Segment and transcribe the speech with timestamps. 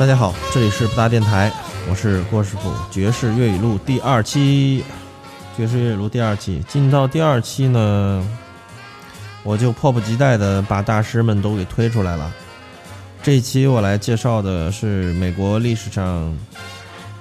[0.00, 1.52] 大家好，这里是不搭电台，
[1.86, 2.72] 我是郭师傅。
[2.90, 4.82] 爵士粤语录第二期，
[5.54, 8.26] 爵士粤语录第二期，进到第二期呢，
[9.42, 12.32] 我就迫不及待的把大师们都给推出来了。
[13.22, 16.34] 这一期我来介绍的是美国历史上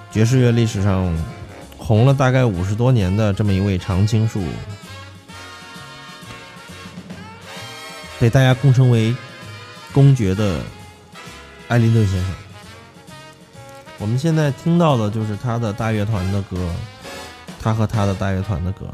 [0.09, 1.14] 爵士乐历史上
[1.77, 4.41] 红了大概五十多年的这么一位常青树，
[8.21, 9.14] 被大家共称为
[9.91, 10.61] 公爵的
[11.68, 12.33] 艾林顿先生。
[13.99, 16.57] 我们现在听到的就是他的大乐团的歌，
[17.61, 18.85] 他和他的大乐团的歌。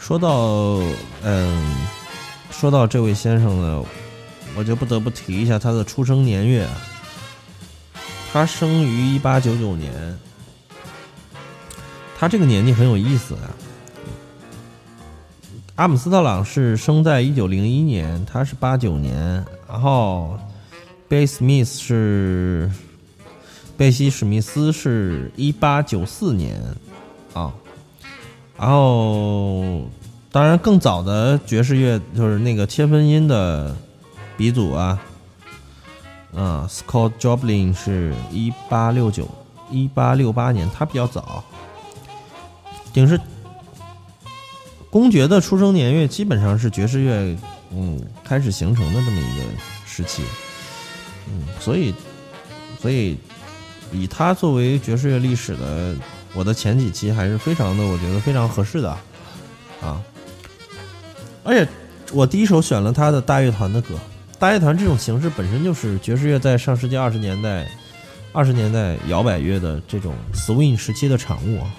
[0.00, 0.80] 说到，
[1.22, 1.86] 嗯，
[2.50, 3.84] 说到这位先生呢，
[4.56, 6.66] 我就不得不提一下他的出生年月。
[8.32, 10.18] 他生于一八九九年，
[12.18, 13.54] 他这个年纪很有意思啊。
[15.76, 20.36] 阿姆斯特朗是生在一九零一年，他是八九年，然后
[21.06, 22.70] 贝斯密斯是。
[23.76, 26.60] 贝西·史密斯是一八九四年
[27.32, 27.52] 啊，
[28.56, 29.82] 然后
[30.30, 33.74] 当然更早的爵士乐就是那个切分音的
[34.36, 35.00] 鼻祖啊，
[36.36, 39.28] 啊，Scott Joplin 是一八六九
[39.70, 41.42] 一八六八年，他比较早，
[42.92, 43.20] 顶是
[44.88, 47.36] 公爵的出生年月基本上是爵士乐
[47.72, 49.44] 嗯开始形成的这么一个
[49.84, 50.22] 时期，
[51.26, 51.92] 嗯，所以
[52.80, 53.18] 所以。
[53.92, 55.94] 以他作为爵士乐历史的
[56.34, 58.90] 我的前几期还是非常的，我觉得非常合适的
[59.80, 60.02] 啊。
[61.44, 61.68] 而且
[62.12, 63.98] 我第一首选了他的大乐团的歌，
[64.38, 67.68] 大乐团这种形式本身就是爵士乐在上世纪二十年代、
[68.32, 71.70] 二十年代摇摆乐的这种 swing 时期的产物啊。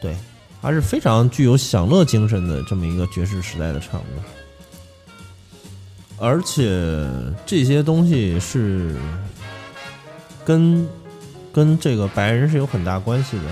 [0.00, 0.16] 对，
[0.62, 4.04] 还是非常具有享乐精神的这么一个爵士时代的产物。
[6.20, 7.06] 而且
[7.44, 8.96] 这些东西是。
[10.48, 10.88] 跟
[11.52, 13.42] 跟这个白人是有很大关系的，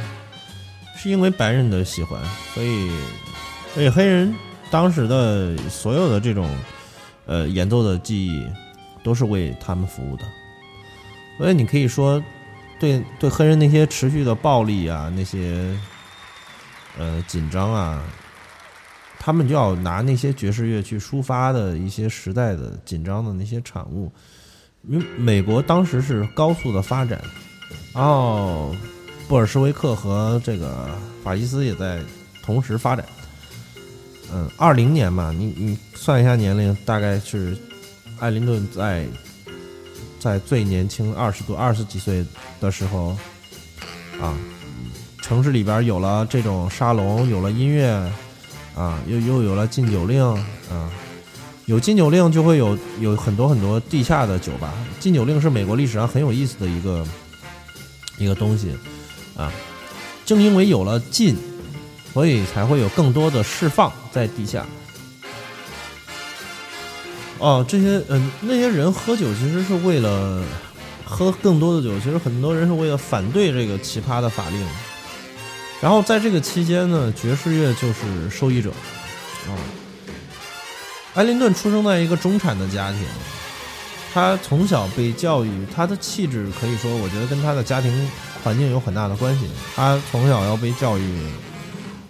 [0.97, 2.19] 是因为白人的喜欢，
[2.55, 2.91] 所以
[3.75, 4.34] 所以黑人
[4.71, 6.49] 当时的所有的这种
[7.27, 8.51] 呃演奏的技艺
[9.05, 10.25] 都是为他们服务的，
[11.37, 12.23] 所以你可以说
[12.81, 15.78] 对对黑人那些持续的暴力啊，那些
[16.97, 18.03] 呃紧张啊，
[19.19, 24.11] 他们就要拿那些爵士乐去抒发的一些时代的紧张的那些产物。
[24.83, 27.21] 因为美国当时是高速的发展，
[27.93, 28.75] 然后
[29.27, 30.89] 布尔什维克和这个
[31.25, 32.01] 法西斯也在
[32.43, 33.05] 同时发展。
[34.33, 37.57] 嗯，二零年嘛，你你算一下年龄，大概是
[38.19, 39.07] 艾灵顿在
[40.19, 42.25] 在最年轻二十多二十几岁
[42.61, 43.17] 的时候
[44.21, 44.35] 啊，
[45.21, 47.91] 城市里边有了这种沙龙，有了音乐
[48.77, 50.91] 啊，又又有了禁酒令啊。
[51.66, 54.72] 有禁酒令，就会有有很多很多地下的酒吧。
[55.00, 57.04] 禁酒令是美国历史上很有意思的一个
[58.19, 58.71] 一个东西
[59.37, 59.53] 啊。
[60.25, 61.37] 正因为有了禁，
[62.12, 64.65] 所以才会有更多的释放在地下。
[67.38, 70.43] 哦，这些嗯，那些人喝酒其实是为了
[71.04, 71.98] 喝更多的酒。
[71.98, 74.66] 其实很多人是为了反对这个奇葩的法令。
[75.81, 78.71] 然后在这个期间呢，爵士乐就是受益者
[79.48, 79.50] 啊。
[81.16, 83.00] 艾林顿出生在一个中产的家庭，
[84.12, 88.10] 他从小被教育，他的气质可以说，我觉得跟他的家庭
[88.44, 89.49] 环境有很大的关系。
[89.75, 91.27] 他从小要被教育，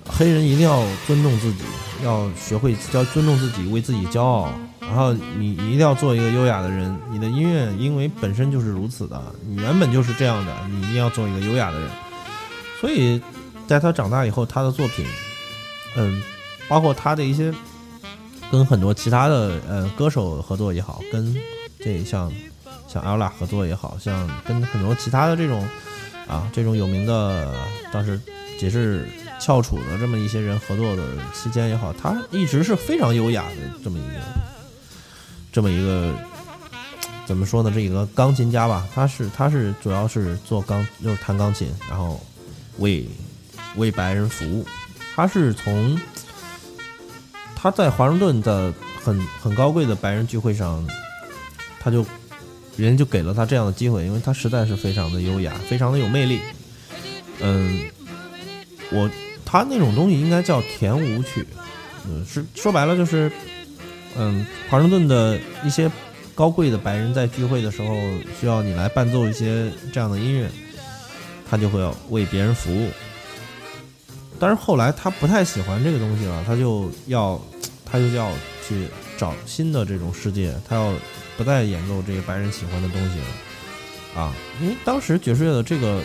[0.04, 1.62] 黑人一定要尊重自己，
[2.02, 4.52] 要学会要尊重自己，为自己骄傲。
[4.80, 11.88] 然后你一定要做一个优雅的人，你的音乐因为本身就是如此的，你原本就是这样的，你一定要做一个优雅的人。
[12.80, 13.22] 所以，
[13.68, 15.06] 在他长大以后，他的作品，
[15.96, 16.20] 嗯，
[16.66, 17.54] 包括他的一些。
[18.50, 21.34] 跟很多其他的呃歌手合作也好，跟
[21.80, 22.32] 这像
[22.88, 25.66] 像 ella 合作也好，像跟很多其他的这种
[26.28, 27.52] 啊这种有名的
[27.92, 28.20] 当时
[28.60, 29.08] 也是
[29.40, 31.02] 翘楚的这么一些人合作的
[31.34, 34.20] 期间也好，他一直是非常优雅的这么一个
[35.52, 36.14] 这么一个
[37.26, 37.70] 怎么说呢？
[37.74, 42.20] 这一个钢琴家吧，他是他是主要是做钢就是弹钢琴，然后
[42.78, 43.06] 为
[43.74, 44.64] 为白人服务，
[45.14, 45.98] 他是从。
[47.66, 48.72] 他在华盛顿的
[49.02, 50.86] 很很高贵的白人聚会上，
[51.80, 52.06] 他就
[52.76, 56.38] 人就给了他这样的机会，因为他实在是非常的优雅，非常的有魅力。
[57.40, 57.80] 嗯，
[58.92, 59.10] 我
[59.44, 61.44] 他那种东西应该叫甜舞曲，
[62.08, 63.32] 嗯，是说白了就是，
[64.16, 65.90] 嗯，华盛顿的一些
[66.36, 67.96] 高贵的白人在聚会的时候
[68.40, 70.48] 需要你来伴奏一些这样的音乐，
[71.50, 72.90] 他就会要为别人服务。
[74.38, 77.42] 但是后来他不太喜欢这个东西了，他就要。
[77.86, 78.30] 他就要
[78.66, 80.92] 去找新的这种世界他要
[81.36, 84.20] 不再演奏这些白人喜欢的东西了。
[84.20, 86.02] 啊因为当时爵士乐的这个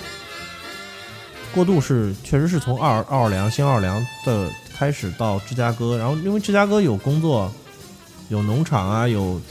[1.54, 7.51] 过渡是确实是从奥奥尔良新奥尔良的开始到芝加哥然后因为芝加哥有工作
[8.30, 9.42] 有农场啊有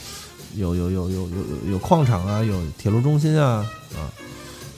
[0.54, 4.08] 有有有有有有矿场啊有铁路中心啊啊。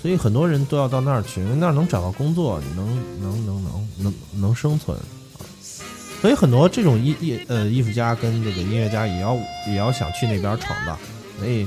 [0.00, 2.86] 所以很多人都要到那儿去因为那儿能找到工作能
[3.20, 4.96] 能能能能能生存。
[6.22, 9.36] 所以很多这种艺艺呃艺术家跟这个音乐家也要
[9.68, 10.96] 也要想去那边闯荡，
[11.36, 11.66] 所以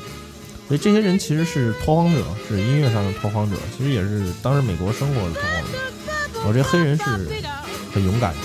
[0.67, 5.77] 所以这些人其实是拓荒者，是音乐上的拓荒者，其实也是当时美国生活的拓荒者。
[6.47, 7.03] 我这黑人是
[7.93, 8.39] 很勇敢的。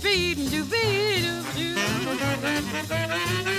[0.00, 3.57] doobie doobie doobie doobie.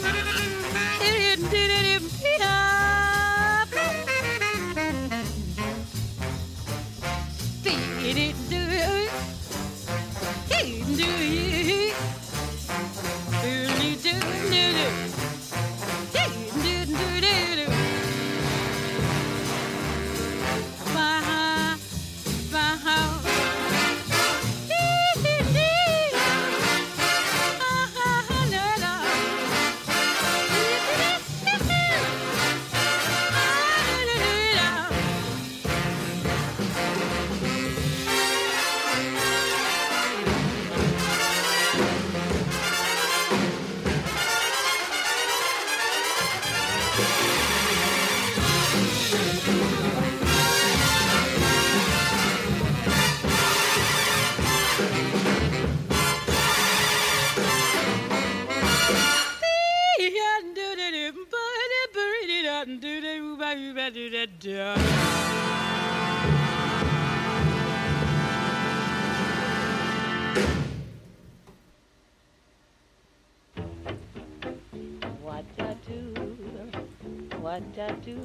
[77.60, 78.16] What I do,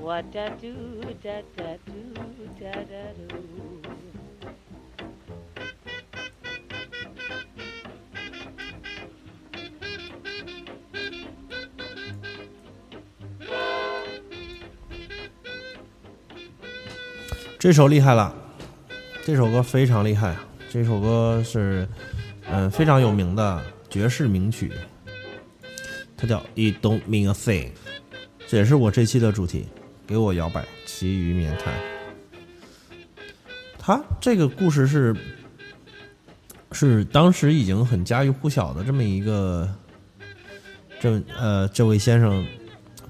[0.00, 0.74] what I do,
[1.22, 2.14] da da do,
[2.60, 3.26] da da do.
[17.58, 18.32] 这首厉害了，
[19.24, 20.36] 这首歌非常厉害，
[20.70, 21.88] 这首歌是
[22.48, 24.72] 嗯非常有名的爵士名曲，
[26.20, 27.68] 它叫《It Don't Mean a Thing》，
[28.46, 29.66] 这也是我这期的主题。
[30.06, 31.72] 给我摇摆，其余免谈。
[33.78, 35.16] 他这个故事是
[36.72, 39.68] 是当时已经很家喻户晓的这么一个
[41.00, 42.44] 这呃这位先生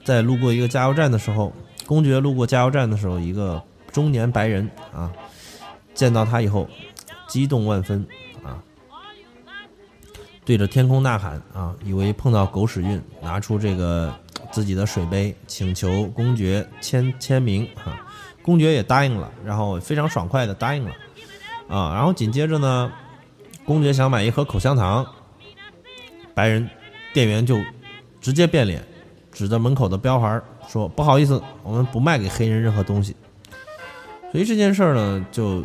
[0.05, 1.53] 在路过一个加油站的时候，
[1.87, 5.11] 公爵路过加油站的时候，一个中年白人啊，
[5.95, 6.69] 见到他以后，
[7.29, 8.07] 激动万分，
[10.45, 14.13] 对着天空呐喊啊，以为碰到狗屎运，拿出这个
[14.51, 18.01] 自己的水杯，请求公爵签签名啊，
[18.43, 20.91] 公爵也答应了，然后非常爽快的答应了
[21.69, 22.91] 啊，然后紧接着呢，
[23.65, 25.07] 公爵想买一盒口香糖，
[26.35, 26.69] 白人
[27.13, 27.59] 店员就
[28.21, 28.85] 直接变脸，
[29.31, 33.15] 指着门口的标牌说：“不好意思，我们不卖给黑人任何东西。”
[34.33, 35.63] 所以这件事儿呢，就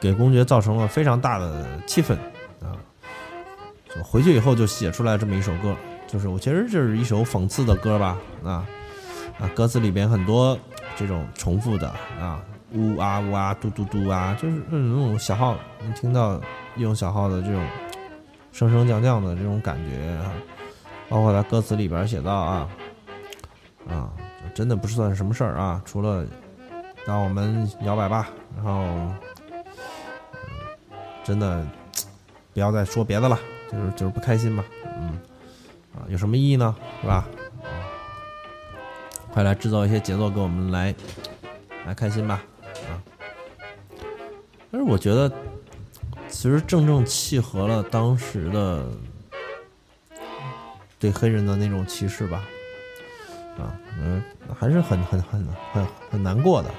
[0.00, 2.18] 给公爵造成了非常大的气愤
[2.60, 2.76] 啊！
[3.94, 8.66] 就回去以后就写出来这么一首歌，就是我其实这是一首讽刺的歌吧啊
[9.38, 9.48] 啊！
[9.54, 10.58] 歌词里边很多
[10.96, 11.88] 这种重复的
[12.20, 16.40] 啊，呜啊呜啊，嘟嘟嘟啊，就是那种小号，你听到
[16.76, 17.66] 用小号的这种
[18.52, 20.32] 升升降降的这种感觉啊，
[21.08, 22.68] 包括他歌词里边写到啊
[23.88, 24.10] 啊，
[24.54, 26.24] 真的不是算什么事儿啊，除了。
[27.04, 28.86] 让我们摇摆吧，然后，
[31.24, 31.66] 真的
[32.54, 33.36] 不要再说别的了，
[33.72, 35.18] 就是就是不开心嘛，嗯，
[35.94, 36.74] 啊，有什么意义呢？
[37.00, 37.26] 是吧？
[39.32, 40.94] 快来制造一些节奏给我们来
[41.86, 42.42] 来开心吧，
[42.90, 43.00] 啊！
[44.70, 45.32] 但是我觉得，
[46.28, 48.86] 其实正正契合了当时的
[50.98, 52.44] 对黑人的那种歧视吧。
[53.58, 54.22] 啊，嗯，
[54.54, 56.70] 还是很很很很很难过的。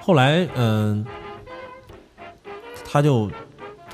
[0.00, 1.04] 后来，嗯，
[2.84, 3.30] 他就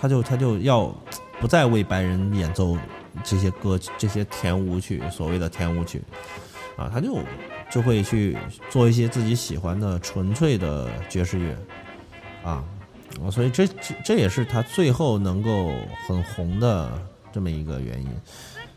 [0.00, 0.94] 他就他就要
[1.40, 2.76] 不再为白人演奏
[3.24, 6.00] 这些歌这些甜舞曲，所谓的甜舞曲，
[6.76, 7.18] 啊，他就
[7.70, 8.38] 就会去
[8.70, 11.56] 做一些自己喜欢的纯粹的爵士乐，
[12.44, 12.64] 啊，
[13.30, 15.72] 所以这这这也是他最后能够
[16.06, 16.90] 很红的
[17.32, 18.08] 这么一个原因。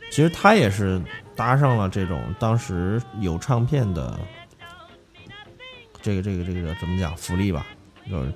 [0.10, 1.02] 其实他也是
[1.36, 4.20] 搭上了这种当时有唱片的
[6.02, 7.66] 这个这个这个怎么讲福利吧，
[8.10, 8.34] 就是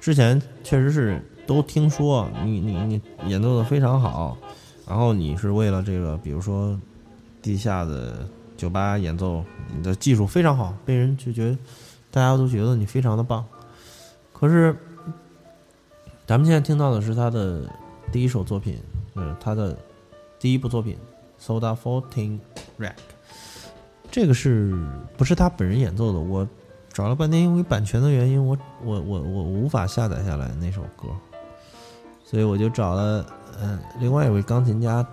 [0.00, 4.36] 之前确实是都听说你你你演奏的非常好，
[4.86, 6.78] 然后你是为了这个，比如说
[7.40, 11.56] 地下的酒吧演奏，你的技术非常好，被人就觉得
[12.10, 13.44] 大家都觉得你非常的棒。
[14.32, 14.76] 可是
[16.26, 17.62] 咱们现在听到的是他的
[18.10, 18.78] 第一首作品，
[19.14, 19.76] 嗯，他的
[20.38, 20.96] 第一部作品。
[21.38, 22.38] Soda Fourteen
[22.78, 22.94] Rack，
[24.10, 24.74] 这个是
[25.18, 26.18] 不是他本人演奏的？
[26.18, 26.48] 我
[26.90, 31.08] 找了半天，因为版权的原因，我我我我无法下载下来那首歌，
[32.28, 33.24] 所以我就找了
[33.62, 35.06] 嗯另外一位钢琴家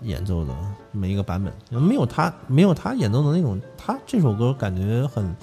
[0.00, 0.52] 演奏的
[0.92, 5.36] 这么一个版本，没有他没有他演奏的那种，他这首歌感觉很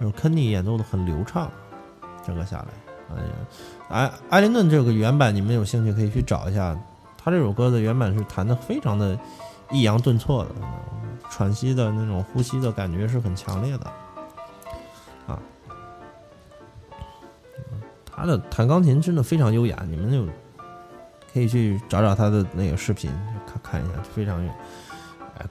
[0.00, 1.50] 就是肯尼演奏的很流畅，
[2.26, 3.30] 整个下来，哎呀，
[3.88, 6.74] 艾艾琳顿这个原版，你们有兴趣可以去找一下，
[7.16, 9.18] 他这首歌的原版是弹的非常的。
[9.70, 10.50] 抑扬顿挫的，
[11.30, 13.86] 喘息的那种呼吸的感觉是很强烈的，
[15.26, 15.40] 啊，
[18.04, 20.26] 他的弹钢琴真的非常优雅，你们就
[21.34, 23.10] 可以去找找他的那个视频
[23.44, 24.40] 看看一下，非常，
[25.36, 25.44] 哎，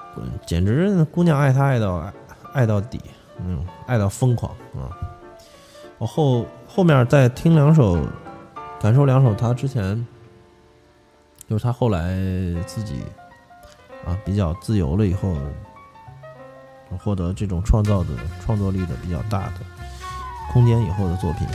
[0.48, 2.12] 简直姑娘爱他爱到
[2.54, 3.00] 爱到底，
[3.38, 4.90] 那种爱到疯狂啊！
[5.98, 8.00] 我后后面再听两首，
[8.80, 10.08] 感受两首他之前，
[11.50, 12.16] 就是他后来
[12.66, 13.04] 自己。
[14.06, 15.34] 啊，比较自由了以后，
[17.00, 18.10] 获得这种创造的
[18.42, 19.54] 创作力的比较大的
[20.52, 21.48] 空间以后的作品。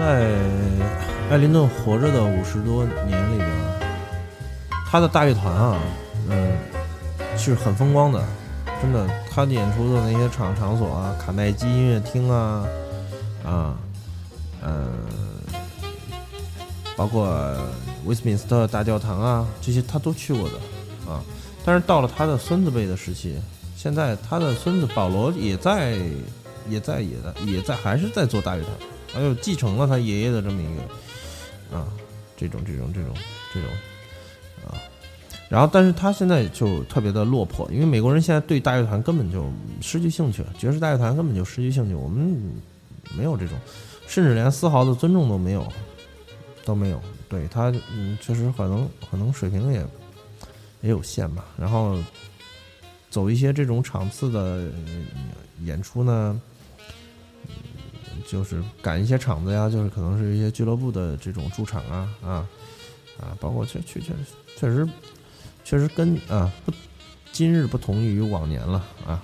[0.00, 0.34] 在
[1.30, 3.48] 艾林顿活着的五十多年里边，
[4.90, 5.78] 他的大乐团啊，
[6.30, 6.56] 嗯，
[7.36, 8.24] 是很风光的，
[8.80, 9.06] 真的。
[9.30, 12.66] 他演出的那些场场所啊，卡耐基音乐厅啊，
[13.44, 13.76] 啊，
[14.62, 14.88] 嗯，
[16.96, 17.54] 包括
[18.06, 21.22] 威斯敏斯特大教堂啊，这些他都去过的啊。
[21.62, 23.38] 但是到了他的孙子辈的时期，
[23.76, 25.92] 现在他的孙子保罗也在，
[26.68, 28.72] 也在，也在，也在，还是在做大乐团。
[29.12, 31.88] 还有继承了他爷爷的这么一个啊，
[32.36, 33.14] 这种这种这种
[33.52, 33.70] 这种
[34.64, 34.78] 啊，
[35.48, 39.50] 然后但是他现在就特别的落魄，因为美国人现在对大乐团根本就
[39.80, 42.40] 失去兴趣，爵士大乐团根本就失去兴趣，我们
[43.16, 43.58] 没有这种，
[44.06, 45.66] 甚至连丝毫的尊重都没有，
[46.64, 47.00] 都没有。
[47.28, 49.86] 对他，嗯，确实可能可能水平也
[50.82, 51.44] 也有限吧。
[51.58, 51.96] 然后
[53.08, 54.68] 走一些这种场次的
[55.64, 56.40] 演出呢。
[58.30, 62.30] 就是赶一些场子呀，就是可能是一些俱乐部的这种驻场啊啊
[63.18, 64.12] 啊，包括确确确
[64.56, 64.88] 确实
[65.64, 66.72] 确实跟啊不
[67.32, 69.20] 今日不同于往年了啊。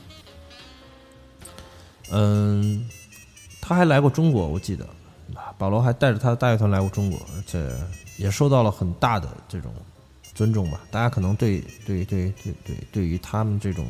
[2.10, 2.88] 嗯，
[3.60, 4.88] 他还来过中国，我记得
[5.56, 7.72] 保罗还带着他的大乐团来过中国，而且
[8.16, 9.72] 也受到了很大的这种
[10.34, 10.80] 尊重吧。
[10.90, 13.86] 大家可能对对对对对对于他们这种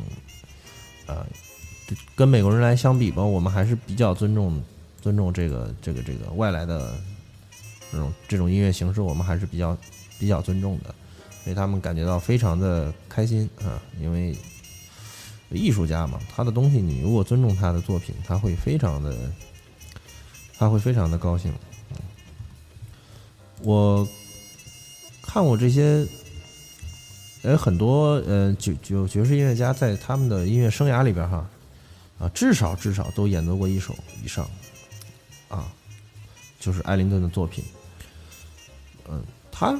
[1.07, 1.25] 呃，
[2.15, 4.61] 跟美国人来相比吧，我们还是比较尊重
[5.01, 6.93] 尊重这个这个这个外来的
[7.91, 9.77] 这种这种音乐形式，我们还是比较
[10.19, 10.93] 比较尊重的，
[11.43, 14.35] 所以他们感觉到非常的开心啊，因为
[15.49, 19.15] 艺术家嘛，他的东西你如果尊重他的作品，他会非常的
[20.57, 21.53] 他会非常的高兴。
[23.63, 24.07] 我
[25.21, 26.07] 看过这些。
[27.43, 31.47] 呃，很多呃，爵爵爵士音乐家在他们的音乐生涯里边哈，
[32.19, 34.49] 啊，至少至少都演奏过一首以上，
[35.49, 35.71] 啊，
[36.59, 37.63] 就是艾灵顿的作品。
[39.09, 39.79] 嗯，他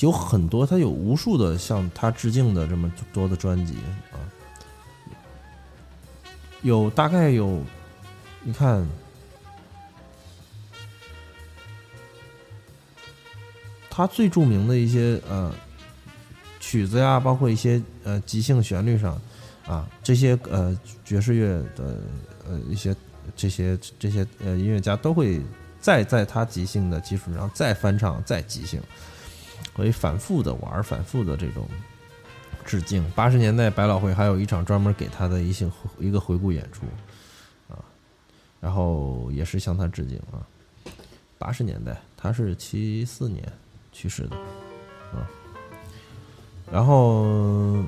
[0.00, 3.74] 有很多，他有无数的向他致敬的这么多的专辑
[4.12, 4.18] 啊，
[6.62, 7.62] 有大概有，
[8.42, 8.86] 你看，
[13.90, 15.54] 他最著名的一些呃。
[16.66, 19.20] 曲子呀，包括一些呃即兴旋律上，
[19.66, 22.00] 啊，这些呃爵士乐的
[22.48, 22.96] 呃一些
[23.34, 25.40] 这些这些呃音乐家都会
[25.80, 28.80] 再在他即兴的基础上再翻唱再即兴，
[29.76, 31.68] 所以反复的玩，反复的这种
[32.64, 33.04] 致敬。
[33.12, 36.86] 八十年代百老汇还有一场专门给他的一些一个回顾演出，
[37.68, 37.78] 啊，
[38.60, 40.40] 然后也是向他致敬啊。
[41.38, 43.46] 八十年代他是七四年
[43.92, 44.36] 去世的，
[45.12, 45.28] 啊。
[46.72, 47.84] 然后，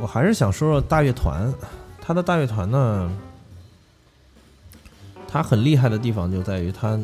[0.00, 1.52] 我还是想说说大乐团。
[2.00, 3.10] 他的大乐团呢，
[5.26, 6.98] 他很厉害的地方就在于他，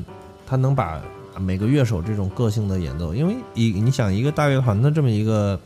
[0.47, 1.00] 他能把
[1.38, 5.59] 每个乐手这种个性的演奏，因为一你想一个大乐团的这么一个，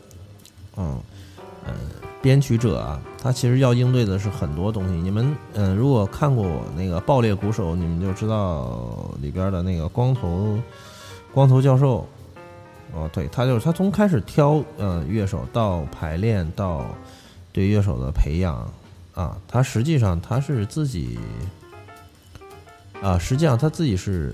[0.77, 0.99] 嗯，
[1.65, 1.73] 呃。
[2.21, 4.95] 编曲者啊，他其实要应对的是很多东西。
[4.95, 10.57] 你们嗯，如果看过我那个《爆裂鼓手》，你们就知道里边的那个光头
[11.31, 12.09] 光头教授。
[12.95, 16.85] 哦，对他就是他从开始挑呃乐手到排练到
[17.51, 18.67] 对乐手的培养
[19.13, 21.19] 啊，他实际上他是自己
[23.01, 24.33] 啊，实际上他自己是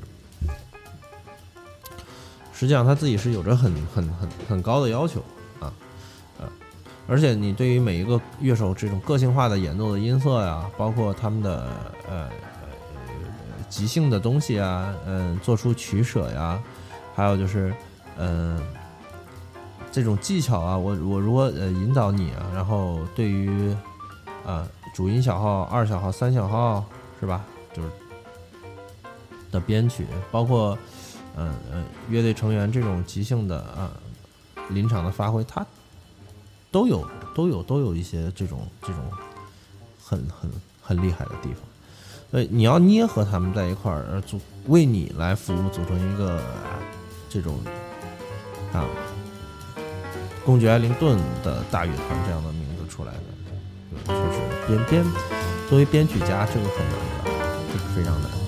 [2.54, 5.20] 实际上他自己是有着很很很很高的要求。
[5.60, 5.74] 啊
[7.08, 11.68] 而且你对于每一个乐手这种个性化的演奏的音色呀，包括他们的
[12.08, 12.30] 呃
[12.62, 12.70] 呃
[13.70, 16.58] 即兴的东西啊，嗯，做出取舍呀，
[17.14, 17.74] 还有就是
[18.18, 18.60] 嗯
[19.92, 23.76] 这种技巧啊，我我如何呃引导你啊，然后对于
[24.46, 26.84] 啊主音小号、二小号、三小号
[27.20, 27.44] 是吧？
[27.74, 27.90] 就是
[29.52, 30.78] 的编曲，包括
[31.38, 33.92] 嗯嗯乐队成员这种即兴的啊
[34.70, 35.66] 临场的发挥，它。
[36.74, 39.00] 都有都有都有一些这种这种
[40.02, 40.50] 很很
[40.82, 41.58] 很厉害的地方，
[42.32, 46.42] 呃，你要捏合他们在一块儿，组为你来服务，组成一个
[47.30, 47.60] 这种
[48.74, 48.86] 啊，
[50.46, 53.20] 公爵艾灵顿的大乐团这样的名字出来的，
[54.08, 55.06] 就是编编
[55.70, 57.32] 作为编曲家，这个很难的，
[57.74, 58.41] 这个非常难。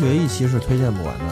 [0.00, 1.24] 学一期是推荐不完的，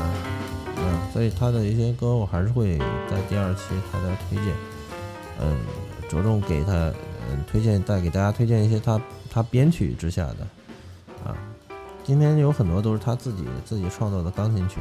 [0.76, 2.76] 嗯，所以他的一些歌我还是会
[3.11, 4.54] 在第二期他再推荐，
[5.40, 5.57] 嗯，
[6.07, 6.72] 着重给他
[7.31, 9.00] 嗯推荐，再给大家推荐一些他
[9.33, 10.46] 他编曲之下的，
[11.24, 11.35] 啊，
[12.04, 14.81] 今天有很多都是他自己自己创作的钢琴曲，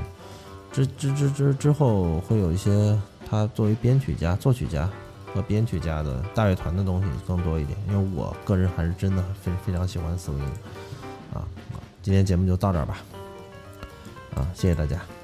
[0.69, 4.89] 之之之之之后会有一些他作为编曲家、作曲家
[5.33, 10.43] 和编曲家的大乐团的东西更多一点，因为我个人还是真的非非常喜欢 swing，
[11.33, 11.47] 啊，
[12.01, 12.97] 今天节目就到这儿吧。
[14.37, 15.16] 啊，谢谢大家。